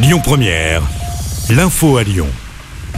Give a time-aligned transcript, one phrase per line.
[0.00, 0.82] Lyon Première,
[1.50, 2.28] l'info à Lyon.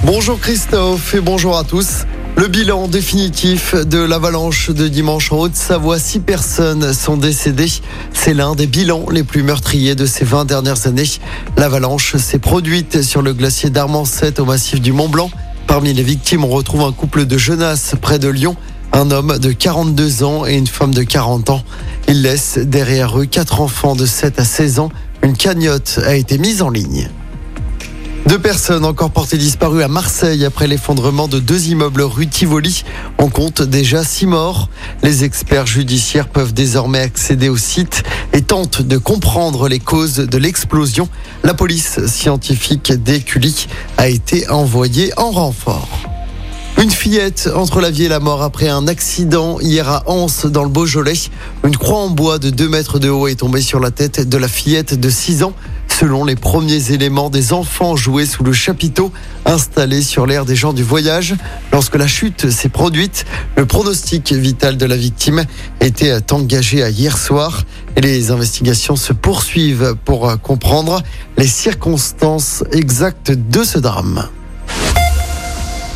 [0.04, 2.04] Bonjour Christophe et bonjour à tous.
[2.36, 7.72] Le bilan définitif de l'avalanche de dimanche en Haute-Savoie, six personnes sont décédées.
[8.12, 11.08] C'est l'un des bilans les plus meurtriers de ces 20 dernières années.
[11.56, 15.30] L'avalanche s'est produite sur le glacier d'Armancette au massif du Mont Blanc.
[15.66, 18.56] Parmi les victimes, on retrouve un couple de jeunesses près de Lyon,
[18.92, 21.62] un homme de 42 ans et une femme de 40 ans.
[22.08, 24.90] Ils laissent derrière eux quatre enfants de 7 à 16 ans.
[25.22, 27.08] Une cagnotte a été mise en ligne.
[28.26, 32.84] Deux personnes encore portées disparues à Marseille après l'effondrement de deux immeubles rue Tivoli.
[33.18, 34.68] On compte déjà six morts.
[35.02, 38.02] Les experts judiciaires peuvent désormais accéder au site
[38.32, 41.08] et tentent de comprendre les causes de l'explosion.
[41.42, 43.66] La police scientifique d'Écully
[43.96, 46.09] a été envoyée en renfort.
[46.82, 50.62] Une fillette entre la vie et la mort après un accident hier à Anse dans
[50.62, 51.12] le Beaujolais.
[51.62, 54.38] Une croix en bois de 2 mètres de haut est tombée sur la tête de
[54.38, 55.52] la fillette de 6 ans.
[55.88, 59.12] Selon les premiers éléments, des enfants jouaient sous le chapiteau
[59.44, 61.34] installé sur l'air des gens du voyage.
[61.70, 63.26] Lorsque la chute s'est produite,
[63.58, 65.44] le pronostic vital de la victime
[65.82, 67.64] était engagé hier soir
[67.96, 71.02] et les investigations se poursuivent pour comprendre
[71.36, 74.30] les circonstances exactes de ce drame.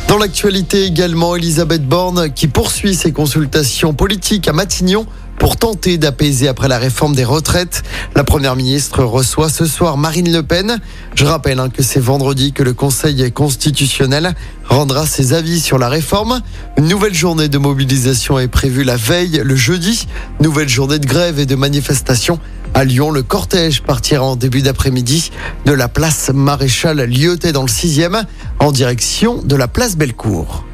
[0.07, 5.07] Dans l'actualité également, Elisabeth Borne qui poursuit ses consultations politiques à Matignon
[5.39, 7.83] pour tenter d'apaiser après la réforme des retraites.
[8.15, 10.79] La première ministre reçoit ce soir Marine Le Pen.
[11.15, 14.35] Je rappelle hein, que c'est vendredi que le Conseil constitutionnel
[14.69, 16.41] rendra ses avis sur la réforme.
[16.77, 20.07] Une nouvelle journée de mobilisation est prévue la veille, le jeudi.
[20.39, 22.39] Nouvelle journée de grève et de manifestation.
[22.77, 25.31] À Lyon, le cortège partira en début d'après-midi
[25.65, 28.25] de la place Maréchal Lyotet dans le 6e
[28.59, 30.65] en direction de la place Bellecour.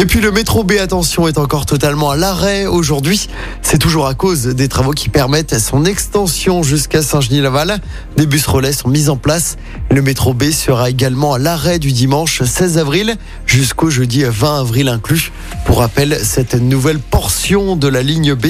[0.00, 3.28] Et puis le métro B, attention, est encore totalement à l'arrêt aujourd'hui.
[3.62, 7.78] C'est toujours à cause des travaux qui permettent son extension jusqu'à Saint-Genis-Laval.
[8.16, 9.56] Des bus relais sont mis en place.
[9.92, 13.16] Le métro B sera également à l'arrêt du dimanche 16 avril
[13.46, 15.32] jusqu'au jeudi 20 avril inclus.
[15.68, 18.46] Pour rappel, cette nouvelle portion de la ligne B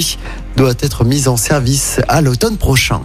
[0.56, 3.00] doit être mise en service à l'automne prochain.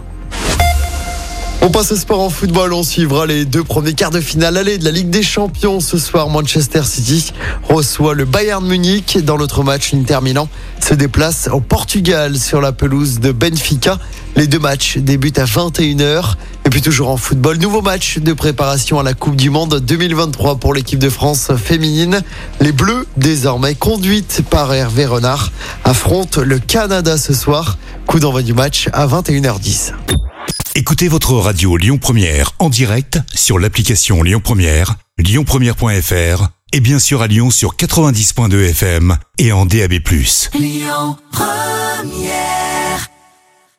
[1.62, 2.72] On passe au sport en football.
[2.74, 5.80] On suivra les deux premiers quarts de finale aller de la Ligue des Champions.
[5.80, 7.32] Ce soir, Manchester City
[7.68, 9.18] reçoit le Bayern Munich.
[9.24, 10.48] Dans l'autre match, Inter Milan
[10.80, 13.98] se déplace au Portugal sur la pelouse de Benfica.
[14.36, 16.34] Les deux matchs débutent à 21h.
[16.66, 20.56] Et puis toujours en football, nouveau match de préparation à la Coupe du Monde 2023
[20.56, 22.22] pour l'équipe de France féminine.
[22.60, 25.52] Les Bleus, désormais conduites par Hervé Renard,
[25.84, 27.76] affrontent le Canada ce soir.
[28.06, 29.92] Coup d'envoi du match à 21h10.
[30.74, 37.22] Écoutez votre radio Lyon Première en direct sur l'application Lyon Première, lyonpremière.fr et bien sûr
[37.22, 39.92] à Lyon sur 90.2 FM et en DAB+.
[40.54, 42.63] Lyon Première